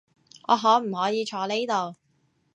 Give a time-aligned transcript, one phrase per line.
[0.47, 1.95] 我可唔可以坐呢度？